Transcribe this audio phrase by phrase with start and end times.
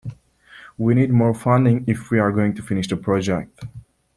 [0.79, 3.65] We need more funding if we're going to finish the project.